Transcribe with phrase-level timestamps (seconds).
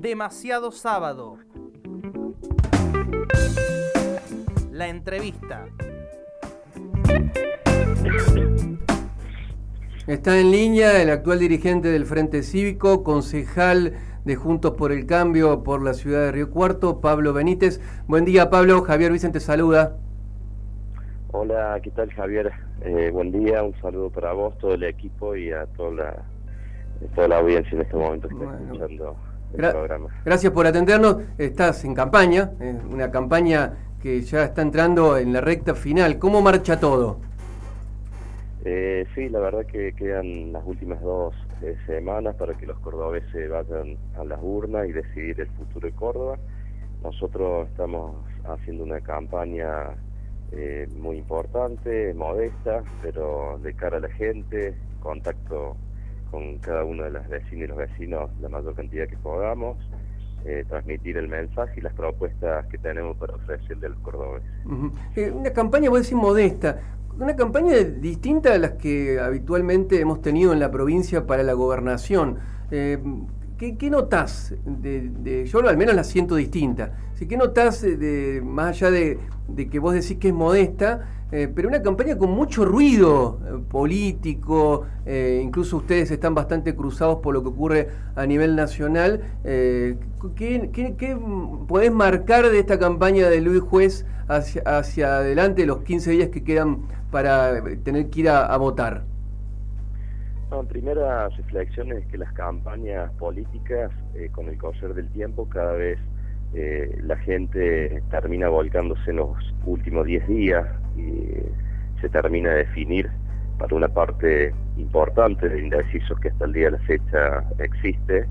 [0.00, 1.38] Demasiado sábado.
[4.70, 5.66] La entrevista.
[10.06, 15.64] Está en línea el actual dirigente del Frente Cívico, concejal de Juntos por el Cambio
[15.64, 17.80] por la ciudad de Río Cuarto, Pablo Benítez.
[18.06, 18.82] Buen día, Pablo.
[18.82, 19.96] Javier Vicente saluda.
[21.32, 22.52] Hola, ¿qué tal, Javier?
[22.82, 26.22] Eh, buen día, un saludo para vos, todo el equipo y a toda la,
[27.16, 30.08] toda la audiencia en este momento que está escuchando programa.
[30.24, 31.16] Gracias por atendernos.
[31.36, 36.18] Estás en campaña, eh, una campaña que ya está entrando en la recta final.
[36.18, 37.20] ¿Cómo marcha todo?
[38.64, 43.48] Eh, sí, la verdad que quedan las últimas dos eh, semanas para que los cordobeses
[43.48, 46.38] vayan a las urnas y decidir el futuro de Córdoba.
[47.02, 49.94] Nosotros estamos haciendo una campaña
[50.52, 55.76] eh, muy importante, modesta, pero de cara a la gente, contacto
[56.30, 59.76] con cada uno de las vecinas y los vecinos la mayor cantidad que podamos,
[60.44, 64.48] eh, transmitir el mensaje y las propuestas que tenemos para ofrecerle a los cordobeses.
[65.32, 66.78] una campaña, voy a decir, modesta
[67.18, 72.38] una campaña distinta a las que habitualmente hemos tenido en la provincia para la gobernación.
[72.70, 72.98] Eh,
[73.56, 74.54] ¿qué, ¿qué, notás?
[74.64, 76.92] De, yo al menos la siento distinta.
[77.28, 79.18] ¿Qué notás, de, más allá de,
[79.68, 84.86] que vos decís que es modesta, eh, pero una campaña con mucho ruido eh, político,
[85.42, 89.22] incluso ustedes están bastante cruzados por lo que ocurre a nivel nacional.
[89.42, 91.18] ¿qué, qué, qué
[91.66, 96.44] podés marcar de esta campaña de Luis Juez hacia, hacia adelante, los 15 días que
[96.44, 99.04] quedan para tener que ir a, votar?
[100.50, 105.72] No, primera reflexión es que las campañas políticas, eh, con el correr del tiempo, cada
[105.72, 105.98] vez
[106.54, 111.32] eh, la gente termina volcándose en los últimos 10 días y
[112.00, 113.10] se termina de definir
[113.58, 118.26] para una parte importante de indecisos que hasta el día de la fecha existe.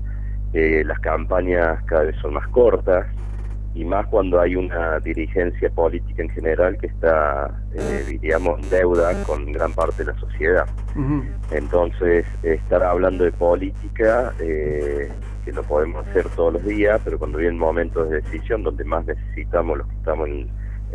[0.54, 3.06] Eh, las campañas cada vez son más cortas,
[3.78, 9.12] y más cuando hay una dirigencia política en general que está, eh, diríamos, en deuda
[9.22, 10.66] con gran parte de la sociedad.
[11.52, 15.08] Entonces, estar hablando de política, eh,
[15.44, 19.06] que lo podemos hacer todos los días, pero cuando vienen momentos de decisión donde más
[19.06, 20.50] necesitamos los que estamos en,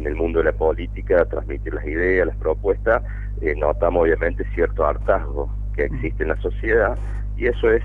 [0.05, 3.01] el mundo de la política, transmitir las ideas, las propuestas,
[3.39, 6.97] eh, notamos obviamente cierto hartazgo que existe en la sociedad
[7.37, 7.83] y eso es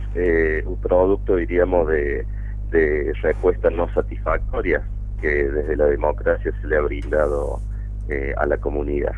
[0.67, 2.27] un producto, diríamos, de
[2.71, 4.83] de respuestas no satisfactorias
[5.21, 7.61] que desde la democracia se le ha brindado
[8.09, 9.15] eh, a la comunidad.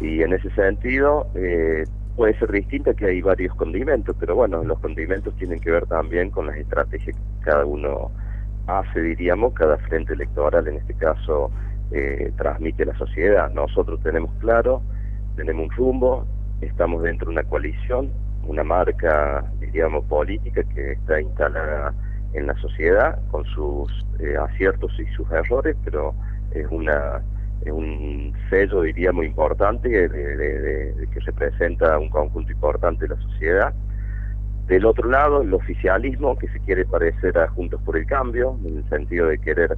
[0.00, 1.84] Y en ese sentido, eh,
[2.16, 6.30] puede ser distinta que hay varios condimentos, pero bueno, los condimentos tienen que ver también
[6.30, 8.10] con las estrategias que cada uno
[8.66, 11.50] hace, diríamos, cada frente electoral en este caso
[11.92, 13.50] eh, transmite a la sociedad.
[13.52, 14.82] Nosotros tenemos claro,
[15.36, 16.26] tenemos un rumbo,
[16.60, 18.10] estamos dentro de una coalición,
[18.46, 21.94] una marca, diríamos, política que está instalada
[22.32, 26.14] en la sociedad con sus eh, aciertos y sus errores, pero
[26.52, 27.22] es una
[27.66, 33.74] un sello, diría, muy importante de, de, que representa un conjunto importante de la sociedad.
[34.66, 38.78] Del otro lado, el oficialismo, que se quiere parecer a Juntos por el Cambio, en
[38.78, 39.76] el sentido de querer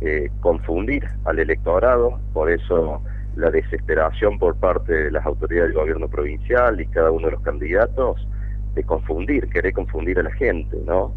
[0.00, 3.00] eh, confundir al electorado, por eso
[3.36, 7.42] la desesperación por parte de las autoridades del gobierno provincial y cada uno de los
[7.42, 8.26] candidatos
[8.74, 11.14] de confundir, querer confundir a la gente, ¿no?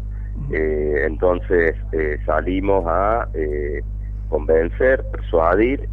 [0.52, 3.82] Eh, entonces eh, salimos a eh,
[4.28, 5.88] convencer, persuadir,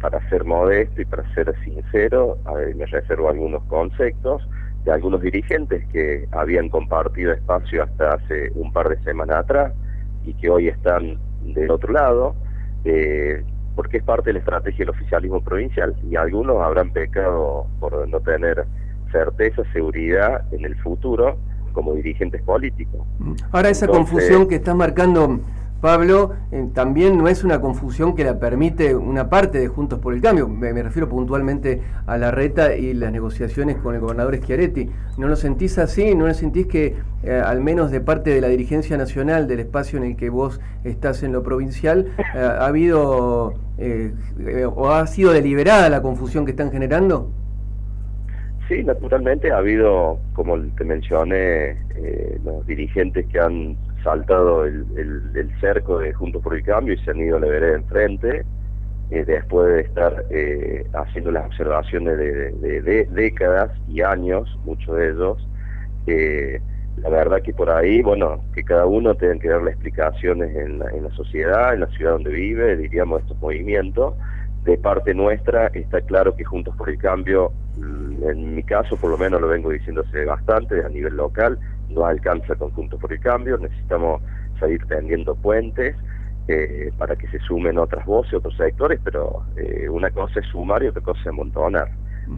[0.00, 2.36] para ser modesto y para ser sincero,
[2.74, 4.42] me reservo algunos conceptos
[4.84, 9.72] de algunos dirigentes que habían compartido espacio hasta hace un par de semanas atrás
[10.24, 12.34] y que hoy están del otro lado,
[13.76, 18.18] porque es parte de la estrategia del oficialismo provincial y algunos habrán pecado por no
[18.18, 18.64] tener
[19.12, 21.38] certeza, seguridad en el futuro
[21.72, 23.00] como dirigentes políticos.
[23.50, 25.40] Ahora esa confusión que estás marcando,
[25.82, 30.14] Pablo, eh, también no es una confusión que la permite una parte de Juntos por
[30.14, 30.48] el Cambio.
[30.48, 34.88] Me, refiero puntualmente a la reta y las negociaciones con el gobernador Schiaretti.
[35.18, 36.14] ¿No lo sentís así?
[36.14, 36.94] ¿No lo sentís que,
[37.24, 40.60] eh, al menos de parte de la dirigencia nacional, del espacio en el que vos
[40.84, 43.54] estás en lo provincial, eh, ha habido
[44.76, 47.32] o ha sido deliberada la confusión que están generando?
[48.72, 55.98] Sí, naturalmente ha habido, como te mencioné, eh, los dirigentes que han saltado el, cerco
[55.98, 58.46] de Juntos por el Cambio y se han ido a la vereda enfrente,
[59.10, 65.48] eh, después de estar eh, haciendo las observaciones de, décadas y años, muchos de ellos.
[66.96, 70.88] la verdad que por ahí, bueno, que cada uno tenga que darle explicaciones en la,
[70.92, 74.14] en la sociedad, en la ciudad donde vive, diríamos, estos movimientos.
[74.64, 79.18] De parte nuestra está claro que Juntos por el Cambio en mi caso por lo
[79.18, 84.22] menos lo vengo diciéndose bastante a nivel local, no alcanza conjunto por el cambio, necesitamos
[84.60, 85.96] a ir tendiendo puentes
[86.46, 90.82] eh, para que se sumen otras voces, otros sectores, pero eh, una cosa es sumar
[90.84, 91.88] y otra cosa es amontonar.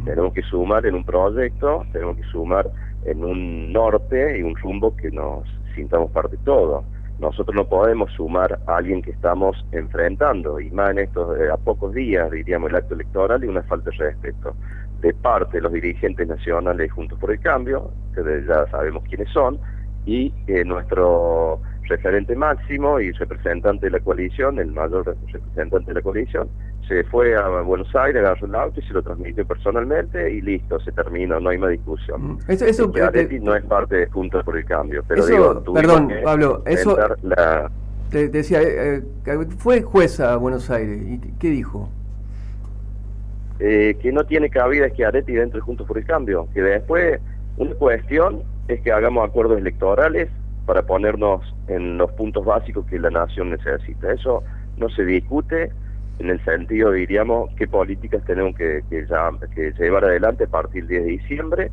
[0.06, 2.69] Tenemos que sumar en un proyecto, tenemos que sumar
[3.05, 6.85] en un norte y un rumbo que nos sintamos parte de todo.
[7.19, 11.95] Nosotros no podemos sumar a alguien que estamos enfrentando, y más en estos, a pocos
[11.95, 14.55] días, diríamos, el acto electoral y una falta de respeto
[15.01, 19.59] de parte de los dirigentes nacionales Juntos por el Cambio, que ya sabemos quiénes son,
[20.07, 26.03] y eh, nuestro referente máximo y representante de la coalición, el mayor representante de la
[26.03, 26.49] coalición,
[26.89, 30.79] se fue a Buenos Aires, agarró el auto y se lo transmitió personalmente y listo,
[30.81, 32.35] se terminó, no hay más discusión.
[32.35, 36.11] Mm, eso, eso eh, no es parte de Juntos por el Cambio, pero digo, perdón,
[36.23, 36.97] Pablo, eso
[38.11, 39.03] te, decía, eh,
[39.59, 41.89] fue jueza a Buenos Aires y ¿qué dijo?
[43.61, 47.21] Eh, que no tiene cabida Schiaretti dentro de Juntos por el Cambio, que después
[47.57, 50.29] una cuestión es que hagamos acuerdos electorales
[50.67, 54.13] para ponernos en los puntos básicos que la nación necesita.
[54.13, 54.43] Eso
[54.77, 55.71] no se discute
[56.19, 58.83] en el sentido, diríamos, qué políticas tenemos que,
[59.79, 61.71] llevar adelante a partir del 10 de diciembre,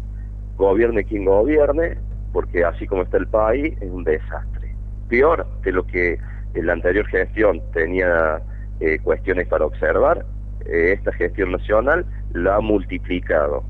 [0.58, 1.98] gobierne quien gobierne,
[2.34, 4.76] porque así como está el país es un desastre.
[5.10, 6.18] Peor de lo que
[6.56, 8.42] la anterior gestión tenía
[8.80, 10.26] eh, cuestiones para observar,
[10.66, 13.64] eh, esta gestión nacional la ha multiplicado.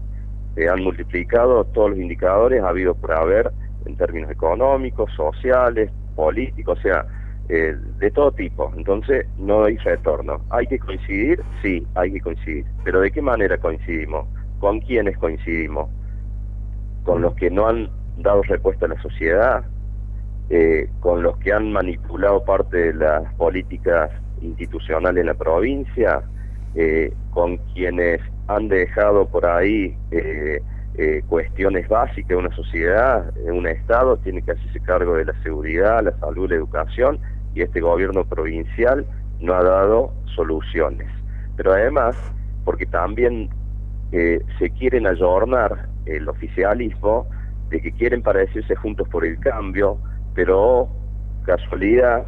[0.69, 3.51] Han multiplicado todos los indicadores, ha habido por haber
[3.85, 7.05] en términos económicos, sociales, políticos, o sea,
[7.53, 8.71] eh, de todo tipo.
[8.77, 10.39] Entonces no hay retorno.
[10.51, 11.43] ¿Hay que coincidir?
[11.61, 12.63] Sí, hay que coincidir.
[12.85, 14.25] Pero ¿de qué manera coincidimos?
[14.61, 15.89] ¿Con quiénes coincidimos?
[17.03, 17.89] ¿Con los que no han
[18.19, 19.65] dado respuesta a la sociedad?
[20.49, 24.11] Eh, ¿Con los que han manipulado parte de las políticas
[24.41, 26.21] institucionales en la provincia?
[26.75, 29.97] Eh, con quienes han dejado por ahí
[31.27, 36.17] cuestiones básicas de una sociedad, un Estado tiene que hacerse cargo de la seguridad, la
[36.19, 37.19] salud, la educación,
[37.53, 39.05] y este gobierno provincial
[39.39, 41.09] no ha dado soluciones.
[41.57, 42.15] Pero además,
[42.63, 43.49] porque también
[44.11, 47.27] se quieren ayornar el oficialismo
[47.69, 49.97] de que quieren parecerse juntos por el cambio,
[50.35, 50.89] pero
[51.45, 52.25] casualidad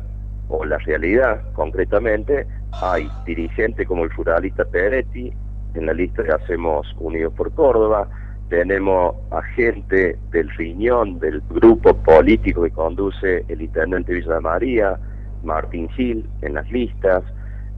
[0.47, 2.47] o la realidad concretamente
[2.81, 5.33] hay dirigentes como el ruralista Peretti,
[5.73, 8.07] en la lista que hacemos Unidos por Córdoba,
[8.49, 14.99] tenemos a gente del riñón del grupo político que conduce el intendente Villa María,
[15.43, 17.23] Martín Gil, en las listas,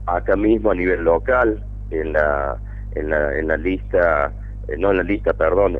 [0.06, 2.58] acá mismo a nivel local, en la,
[2.94, 4.32] en la, en la lista
[4.68, 5.78] eh, no en la lista, perdón,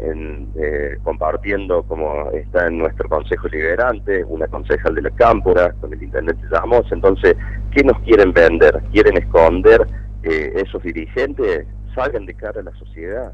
[0.56, 6.03] eh, compartiendo como está en nuestro Consejo Liberante, una concejal de la Cámpora, con el
[6.03, 6.87] intendente Ramos.
[6.93, 7.35] Entonces,
[7.73, 8.81] ¿qué nos quieren vender?
[8.93, 9.87] ¿Quieren esconder
[10.23, 11.67] eh, esos dirigentes?
[11.94, 13.33] Salgan de cara a la sociedad.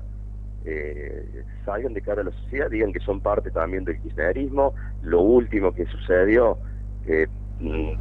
[1.67, 4.75] salgan de cara a la sociedad, digan que son parte también del kirchnerismo.
[5.03, 6.57] Lo último que sucedió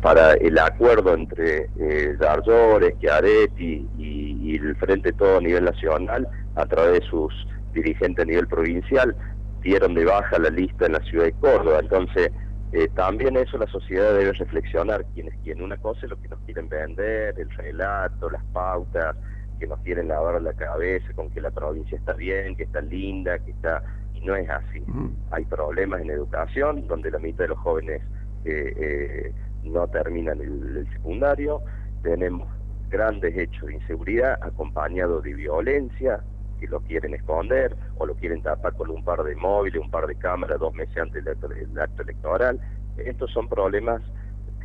[0.01, 6.27] para el acuerdo entre eh, Darlores, Chiaretti y, y el Frente Todo a nivel nacional
[6.55, 7.33] a través de sus
[7.73, 9.15] dirigentes a nivel provincial,
[9.61, 11.79] dieron de baja la lista en la ciudad de Córdoba.
[11.79, 12.31] Entonces,
[12.73, 15.61] eh, también eso la sociedad debe reflexionar, quién es quién.
[15.61, 19.15] Una cosa es lo que nos quieren vender, el relato, las pautas,
[19.59, 23.37] que nos quieren lavar la cabeza con que la provincia está bien, que está linda,
[23.39, 23.83] que está...
[24.15, 24.83] Y no es así.
[25.31, 28.01] Hay problemas en educación, donde la mitad de los jóvenes
[28.45, 31.61] eh, eh, no terminan el secundario.
[32.03, 32.47] Tenemos
[32.89, 36.21] grandes hechos de inseguridad acompañados de violencia,
[36.59, 40.05] que lo quieren esconder o lo quieren tapar con un par de móviles, un par
[40.05, 42.59] de cámaras dos meses antes del acto, electoral.
[42.97, 44.01] Estos son problemas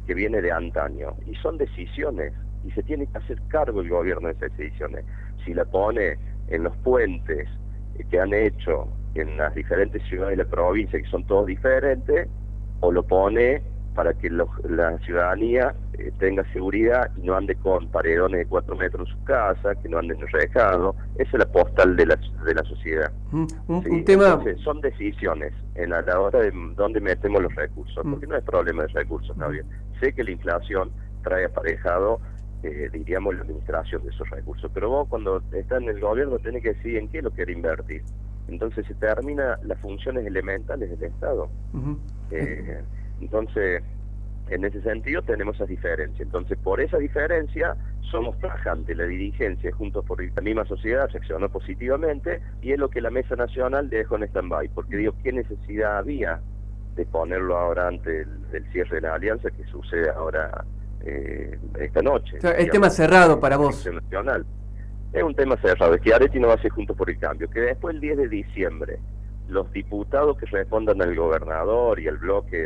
[0.07, 2.33] que vienen de antaño y son decisiones
[2.65, 5.05] y se tiene que hacer cargo el gobierno de esas decisiones.
[5.45, 6.19] Si la pone
[6.49, 7.49] en los puentes
[8.11, 12.29] que han hecho en las diferentes ciudades de la provincia, que son todos diferentes,
[12.81, 13.63] o lo pone
[13.97, 19.09] para que la ciudadanía eh, tenga seguridad y no ande con paredones de cuatro metros
[19.09, 20.95] en su casa, que no anden rejado.
[21.17, 23.11] Esa es la postal de la, de la sociedad.
[23.33, 24.39] Mm, un, tema...
[24.63, 28.11] son decisiones en la, hora de dónde metemos los recursos, mm.
[28.11, 29.65] porque no es problema de recursos, Javier.
[29.99, 30.91] Sé que la inflación
[31.25, 32.21] trae aparejado,
[32.65, 36.63] eh, diríamos, la administración de esos recursos, pero vos cuando estás en el gobierno tenés
[36.63, 38.03] que decir en qué lo quiere invertir.
[38.49, 41.49] Entonces se termina las funciones elementales del Estado.
[42.31, 42.83] eh,
[43.21, 43.83] entonces,
[44.49, 46.21] en ese sentido tenemos esas diferencias.
[46.21, 47.77] Entonces, por esa diferencia,
[48.11, 48.97] somos tajantes.
[48.97, 53.37] La dirigencia, junto por la misma sociedad, reaccionó positivamente y es lo que la Mesa
[53.37, 54.69] Nacional dejó en stand-by.
[54.69, 56.41] Porque digo, ¿qué necesidad había
[56.95, 60.65] de ponerlo ahora antes del, cierre de la alianza que sucede ahora
[61.05, 62.39] eh, esta noche?
[62.57, 63.87] el tema cerrado para vos.
[63.87, 64.47] Nacional.
[65.13, 65.95] Es un tema cerrado.
[65.95, 67.49] Es que Areti no va a ser junto por el cambio.
[67.49, 68.99] Que después, el 10 de diciembre,
[69.49, 72.57] los diputados que respondan al gobernador y al bloque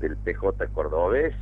[0.00, 1.34] del PJ cordobés,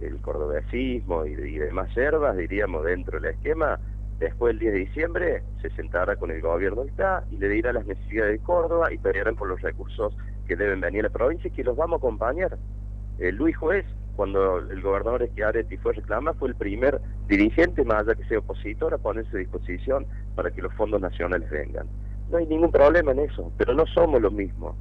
[0.00, 3.80] el cordobesismo y, demás yerbas, diríamos, dentro del esquema,
[4.18, 7.72] después del 10 de diciembre se sentará con el gobierno que está y le dirá
[7.72, 11.48] las necesidades de Córdoba y pelearán por los recursos que deben venir a la provincia
[11.48, 12.56] y que los vamos a acompañar.
[13.18, 13.84] El Luis Juez,
[14.14, 18.38] cuando el gobernador Schiaretti fue a reclamar, fue el primer dirigente, más allá que sea
[18.38, 21.86] opositor, a ponerse a disposición para que los fondos nacionales vengan.
[22.30, 24.74] No hay ningún problema en eso, pero no somos lo mismo.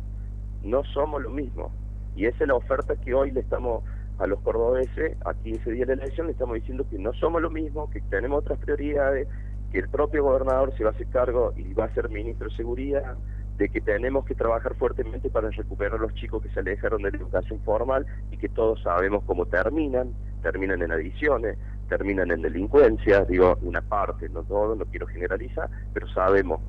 [0.63, 1.71] No somos lo mismo.
[2.15, 3.83] Y esa es la oferta que hoy le estamos
[4.17, 7.41] a los cordobeses, aquí ese día de la elección, le estamos diciendo que no somos
[7.41, 9.27] lo mismo, que tenemos otras prioridades,
[9.71, 12.55] que el propio gobernador se va a hacer cargo y va a ser ministro de
[12.55, 13.17] Seguridad,
[13.57, 17.11] de que tenemos que trabajar fuertemente para recuperar a los chicos que se alejaron de
[17.11, 23.23] la educación formal y que todos sabemos cómo terminan, terminan en adicciones, terminan en delincuencia,
[23.25, 26.59] digo una parte, no todo, no quiero generalizar, pero sabemos.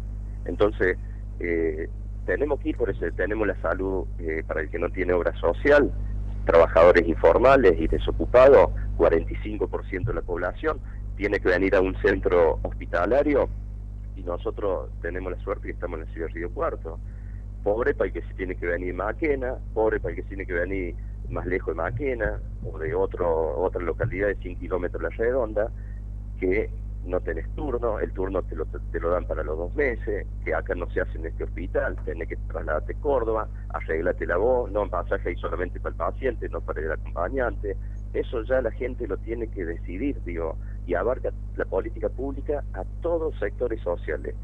[0.47, 0.97] Entonces,
[1.41, 1.89] eh,
[2.25, 5.35] tenemos que ir por eso, tenemos la salud eh, para el que no tiene obra
[5.39, 5.93] social,
[6.45, 10.81] trabajadores informales y desocupados, 45% de la población,
[11.17, 13.49] tiene que venir a un centro hospitalario
[14.17, 16.99] y nosotros tenemos la suerte que estamos en la ciudad de Río Cuarto.
[17.63, 20.53] Pobre para el que se tiene que venir Maquena, pobre para el que tiene que
[20.53, 20.95] venir
[21.29, 25.71] más lejos de Maquena o de otro, otra localidad de 100 kilómetros la redonda,
[26.39, 26.71] que
[27.07, 30.55] no tenés turno, el turno te lo, te lo dan para los dos meses, que
[30.55, 34.71] acá no se hace en este hospital, tenés que trasladarte a Córdoba, arreglate la voz,
[34.73, 37.77] no en pasaje ahí solamente para el paciente, no para el acompañante.
[38.13, 42.85] Eso ya la gente lo tiene que decidir, digo, y abarca la política pública a
[43.03, 44.35] todos sectores sociales,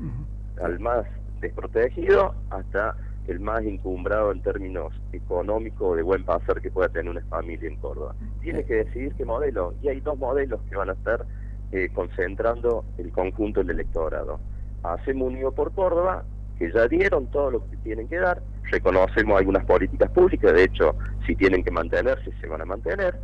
[0.62, 1.06] al más
[1.40, 7.24] desprotegido hasta el más encumbrado en términos económicos de buen pasar que pueda tener una
[7.26, 8.14] familia en Córdoba.
[8.40, 11.24] Tiene que decidir qué modelo, y hay dos modelos que van a estar
[11.72, 14.38] eh, concentrando el conjunto del electorado.
[14.82, 16.24] Hacemos unido por Córdoba,
[16.58, 20.94] que ya dieron todo lo que tienen que dar, reconocemos algunas políticas públicas, de hecho,
[21.26, 23.18] si tienen que mantenerse, se van a mantener,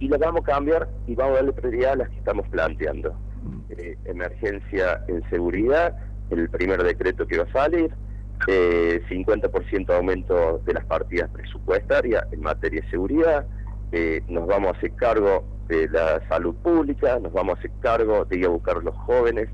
[0.00, 3.14] y las vamos a cambiar y vamos a darle prioridad a las que estamos planteando.
[3.70, 5.96] Eh, emergencia en seguridad,
[6.30, 7.90] el primer decreto que va a salir,
[8.48, 13.46] eh, 50% aumento de las partidas presupuestarias en materia de seguridad,
[13.92, 18.24] eh, nos vamos a hacer cargo de la salud pública, nos vamos a hacer cargo
[18.24, 19.48] de ir a buscar a los jóvenes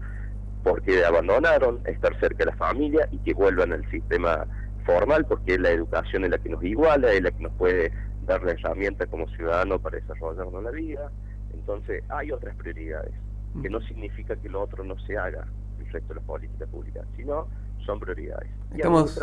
[0.62, 4.46] porque abandonaron, estar cerca de la familia y que vuelvan al sistema
[4.84, 7.92] formal porque es la educación en la que nos iguala, es la que nos puede
[8.26, 11.10] dar la herramienta como ciudadano para desarrollarnos la vida.
[11.54, 13.12] Entonces hay otras prioridades,
[13.62, 15.46] que no significa que lo otro no se haga,
[15.78, 17.48] el resto de las políticas públicas, sino
[17.84, 18.50] son prioridades.
[18.72, 19.18] Estamos...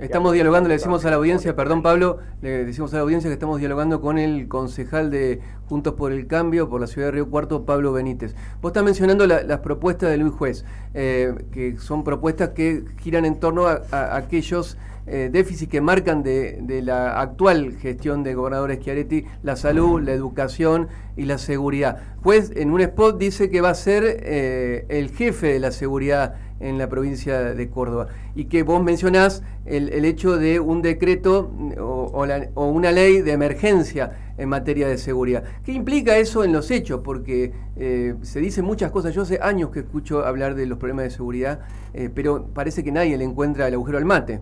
[0.00, 3.34] Estamos dialogando, le decimos a la audiencia, perdón Pablo, le decimos a la audiencia que
[3.34, 7.30] estamos dialogando con el concejal de Juntos por el Cambio por la ciudad de Río
[7.30, 8.34] Cuarto, Pablo Benítez.
[8.60, 13.38] Vos estás mencionando las propuestas de Luis Juez, eh, que son propuestas que giran en
[13.38, 13.82] torno a,
[14.16, 20.12] aquellos eh, déficits que marcan de, la actual gestión de gobernador Schiaretti la salud, la
[20.12, 21.98] educación y la seguridad.
[22.22, 26.34] Juez en un spot dice que va a ser eh, el jefe de la seguridad
[26.60, 28.08] en la provincia de Córdoba.
[28.34, 34.12] Y que vos mencionás el, hecho de un decreto o, o, una ley de emergencia
[34.38, 35.44] en materia de seguridad.
[35.64, 37.00] ¿Qué implica eso en los hechos?
[37.04, 39.14] Porque eh, se dicen muchas cosas.
[39.14, 41.60] Yo hace años que escucho hablar de los problemas de seguridad,
[41.92, 44.40] eh, pero parece que nadie le encuentra el agujero al mate.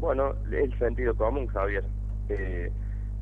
[0.00, 1.84] Bueno, el sentido común, Javier.
[2.30, 2.72] Eh,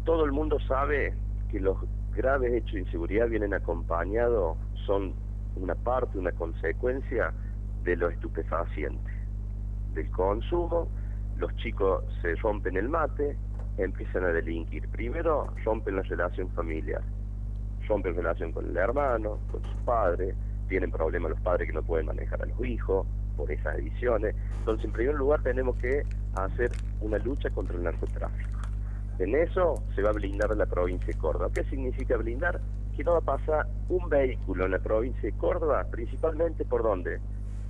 [0.05, 1.13] todo el mundo sabe
[1.51, 1.77] que los
[2.15, 4.57] graves hechos de inseguridad vienen acompañados,
[4.87, 5.13] son
[5.57, 7.33] una parte, una consecuencia
[7.83, 9.11] de lo estupefaciente,
[9.95, 10.89] del consumo,
[11.37, 13.37] los chicos se rompen el mate,
[13.77, 14.89] empiezan a delinquir.
[14.89, 17.03] Primero rompen la relación familiar,
[17.89, 20.37] rompen relación con el hermano, con sus padres,
[20.69, 23.05] tienen problemas los padres que no pueden manejar a los hijos
[23.39, 24.35] por esas ediciones.
[24.59, 26.03] Entonces, en primer lugar, tenemos que
[26.35, 28.61] hacer una lucha contra el narcotráfico.
[29.19, 31.49] En eso se va a blindar la provincia de Córdoba.
[31.55, 32.61] ¿Qué significa blindar?
[32.95, 37.19] Que no va a pasar un vehículo en la provincia de Córdoba, principalmente por dónde?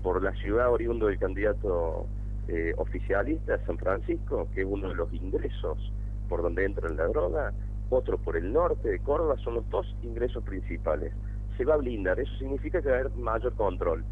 [0.03, 2.07] por la ciudad oriundo del candidato
[2.49, 5.93] eh, oficialista San Francisco, que es uno de los ingresos
[6.29, 7.53] por donde entra la droga,
[7.91, 11.13] otro por el norte de Córdoba, son los dos ingresos principales.
[11.57, 14.05] Se va a blindar, eso significa que va a haber mayor control.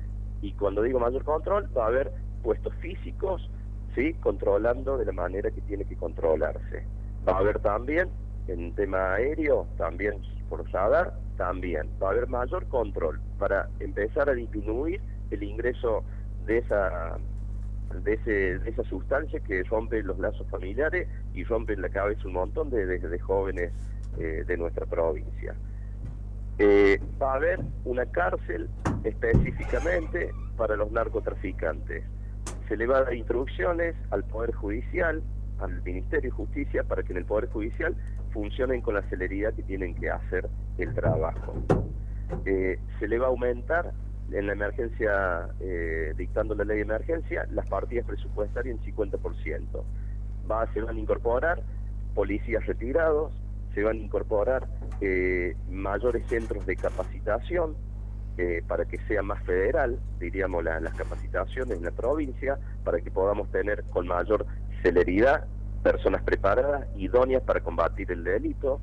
[0.43, 2.13] Y cuando digo mayor control, va a haber
[2.43, 3.51] puestos físicos,
[3.95, 4.15] ¿sí?
[4.15, 6.85] controlando de la manera que tiene que controlarse.
[7.27, 8.09] Va a haber también,
[8.49, 10.15] en tema aéreo, también
[10.49, 11.89] por radar, también.
[12.03, 15.01] Va a haber mayor control para empezar a disminuir
[15.31, 16.05] el ingreso
[16.47, 17.19] de esa
[18.03, 22.35] de, ese, de esa sustancia que rompe los lazos familiares y rompe la cabeza un
[22.35, 23.73] montón de, de, jóvenes
[24.19, 25.55] eh, de nuestra provincia.
[26.59, 28.69] Eh, va a haber una cárcel
[29.05, 32.05] específicamente para los narcotraficantes.
[32.69, 35.23] Se le va a dar instrucciones al Poder Judicial
[35.59, 37.95] al Ministerio de Justicia para que en el Poder Judicial
[38.33, 40.49] funcionen con la celeridad que tienen que hacer
[40.79, 41.55] el trabajo.
[42.45, 43.93] Eh, se le va a aumentar
[44.33, 49.85] en la emergencia, eh, dictando la ley de emergencia, las partidas presupuestarias en 50%.
[50.51, 51.63] Va, se van a incorporar
[52.15, 53.33] policías retirados,
[53.77, 54.67] se van a incorporar
[55.03, 57.77] eh, mayores centros de capacitación
[58.69, 63.83] para que sea más federal, diríamos, las capacitaciones en la provincia, para que podamos tener
[63.85, 64.45] con mayor
[64.83, 65.47] celeridad
[65.83, 68.81] personas preparadas, idóneas para combatir el delito,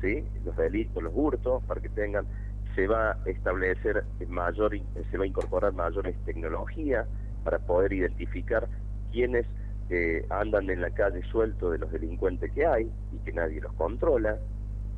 [0.00, 0.24] ¿sí?
[0.44, 2.26] los delitos, los hurtos, para que tengan,
[2.74, 4.76] se va a establecer mayor,
[5.10, 7.06] se va a incorporar mayores tecnologías
[7.44, 8.68] para poder identificar
[9.12, 9.46] quiénes
[9.88, 13.72] eh, andan en la calle suelto de los delincuentes que hay y que nadie los
[13.74, 14.38] controla,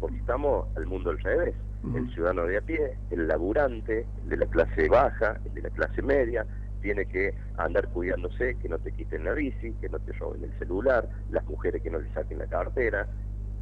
[0.01, 1.55] porque estamos al mundo al revés.
[1.95, 5.71] El ciudadano de a pie, el laburante, el de la clase baja, el de la
[5.71, 6.45] clase media,
[6.83, 10.59] tiene que andar cuidándose, que no te quiten la bici, que no te roben el
[10.59, 13.07] celular, las mujeres que no le saquen la cartera.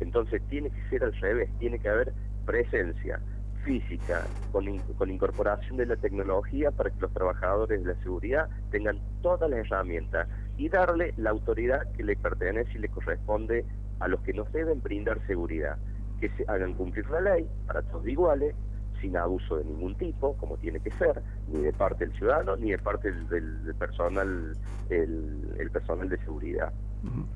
[0.00, 2.12] Entonces tiene que ser al revés, tiene que haber
[2.46, 3.20] presencia
[3.64, 4.64] física con,
[4.96, 9.60] con incorporación de la tecnología para que los trabajadores de la seguridad tengan todas las
[9.60, 13.64] herramientas y darle la autoridad que le pertenece y le corresponde
[14.00, 15.78] a los que nos deben brindar seguridad,
[16.20, 18.54] que se hagan cumplir la ley para todos iguales,
[19.00, 22.70] sin abuso de ningún tipo, como tiene que ser, ni de parte del ciudadano, ni
[22.70, 24.56] de parte del, personal,
[24.88, 26.72] el, personal de seguridad.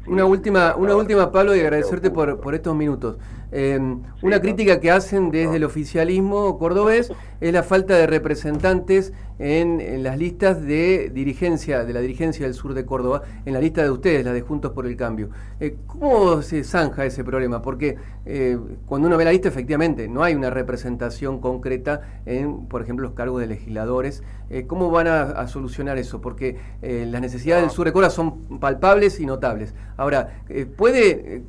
[0.07, 3.17] Una última, una última, Pablo, y agradecerte por, por estos minutos.
[3.53, 10.03] Em, una crítica que hacen desde el oficialismo cordobés es la falta de representantes en,
[10.03, 13.91] las listas de dirigencia, de la dirigencia del sur de Córdoba, en la lista de
[13.91, 15.31] ustedes, la de Juntos por el Cambio.
[15.59, 17.63] Eh, ¿Cómo se zanja ese problema?
[17.63, 22.83] Porque eh, cuando uno ve la lista, efectivamente, no hay una representación concreta en, por
[22.83, 24.23] ejemplo, los cargos de legisladores.
[24.51, 26.21] Eh, ¿Cómo van a, solucionar eso?
[26.21, 29.50] Porque las necesidades del sur de Córdoba son palpables y notables.
[29.97, 30.43] Ahora,
[30.77, 31.43] ¿puede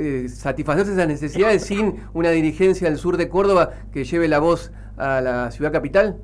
[0.00, 4.70] eh, satisfacerse esas necesidades sin una dirigencia del sur de Córdoba que lleve la voz
[4.96, 6.16] a la ciudad capital?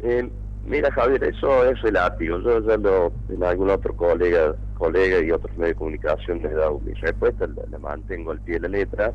[0.00, 0.28] Eh,
[0.66, 2.40] mira Javier, eso es relativo.
[2.40, 6.54] Yo ya lo, en algún otro colega, colega y otros medios de comunicación les he
[6.56, 9.12] dado mi respuesta, la, mantengo al pie de la letra.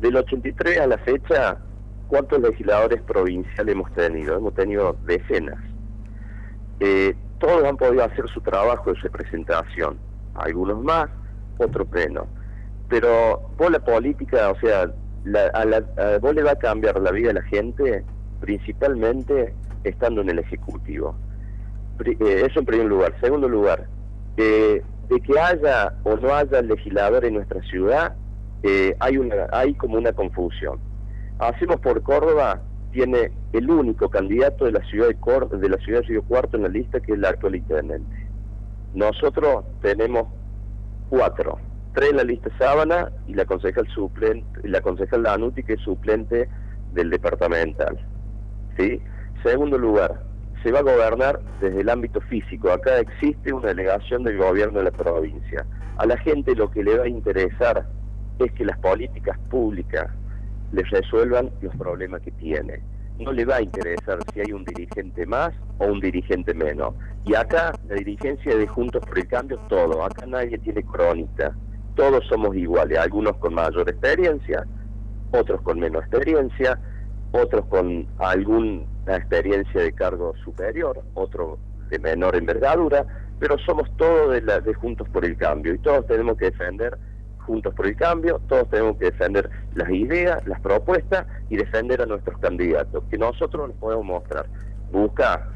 [0.00, 1.56] Del 83 a la fecha,
[2.08, 4.36] ¿cuántos legisladores provinciales hemos tenido?
[4.36, 5.58] Hemos tenido decenas.
[6.80, 9.98] Eh, todos han podido hacer su trabajo de representación,
[10.34, 11.10] algunos más,
[11.58, 12.26] otros menos
[12.92, 17.32] pero vos la política, o sea, a, vos le va a cambiar la vida a
[17.32, 18.04] la gente
[18.38, 21.14] principalmente estando en el Ejecutivo.
[22.04, 23.14] Eh, eso en primer lugar.
[23.22, 23.86] Segundo lugar,
[24.36, 28.14] de que haya o no haya legislador en nuestra ciudad,
[28.62, 30.78] eh, hay, una, hay como una confusión.
[31.38, 32.60] Hacemos por Córdoba,
[32.92, 36.56] tiene el único candidato de la ciudad de, Córdoba, de la ciudad de Río Cuarto
[36.56, 38.28] en la lista, que es el actual intendente.
[38.94, 40.28] Nosotros tenemos
[41.08, 41.58] cuatro
[41.94, 46.48] tres en la lista Sábana y la concejal suplente, la concejal Danuti que es suplente
[46.92, 47.98] del departamental.
[48.76, 49.00] ¿Sí?
[49.42, 50.22] Segundo lugar,
[50.62, 52.70] se va a gobernar desde el ámbito físico.
[52.70, 55.66] Acá existe una delegación del gobierno de la provincia.
[55.98, 57.86] A la gente lo que le va a interesar
[58.38, 60.10] es que las políticas públicas
[60.72, 62.82] les resuelvan los problemas que tiene.
[63.18, 66.94] No le va a interesar si hay un dirigente más o un dirigente menos.
[67.24, 70.02] Y acá la dirigencia de Juntos por el Cambio, todo.
[70.04, 71.54] Acá nadie tiene crónica
[71.94, 74.66] todos somos iguales, algunos con mayor experiencia,
[75.30, 76.78] otros con menos experiencia,
[77.32, 81.58] otros con alguna experiencia de cargo superior, otros
[81.90, 83.04] de menor envergadura,
[83.38, 86.96] pero somos todos de, la, de Juntos por el Cambio y todos tenemos que defender
[87.46, 92.06] Juntos por el Cambio, todos tenemos que defender las ideas, las propuestas y defender a
[92.06, 94.46] nuestros candidatos, que nosotros les podemos mostrar.
[94.90, 95.48] Busca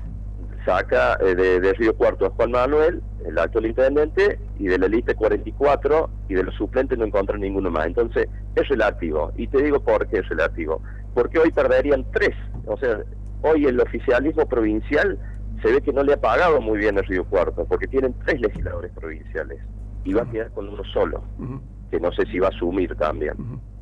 [0.67, 5.15] saca eh, de, Río Cuarto a Juan Manuel, el actual intendente, y de la lista
[5.15, 7.87] 44 y de los suplentes no encontré ninguno más.
[7.87, 9.33] Entonces, es relativo.
[9.37, 10.83] Y te digo por qué es relativo.
[11.15, 12.35] Porque hoy perderían tres.
[12.67, 12.99] O sea,
[13.43, 15.19] hoy el oficialismo provincial
[15.63, 18.41] se ve que no le ha pagado muy bien a Río Cuarto, porque tienen tres
[18.41, 19.61] legisladores provinciales
[20.05, 21.23] y va a quedar con uno solo,
[21.91, 23.35] que no sé si va a asumir también.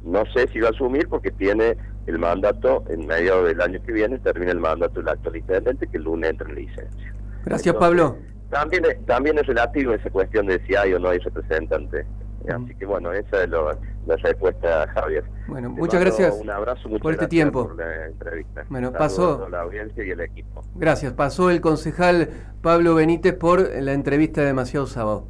[0.02, 3.92] No sé si va a asumir porque tiene el mandato en medio del año que
[3.92, 7.14] viene, termina el mandato del actual intendente que el lunes entra en licencia.
[7.44, 8.16] Gracias, Pablo.
[8.50, 12.06] También, también es relativo esa cuestión de si hay o no hay representante.
[12.48, 15.24] Así que bueno, esa es la respuesta, Javier.
[15.48, 17.68] Bueno, muchas gracias un abrazo, por este tiempo.
[17.68, 18.64] Por la entrevista.
[18.68, 19.48] Bueno, pasó.
[19.48, 20.62] la audiencia y el equipo.
[20.74, 21.14] Gracias.
[21.14, 22.28] Pasó el concejal
[22.60, 25.26] Pablo Benítez por la entrevista de Demasiado Sábado.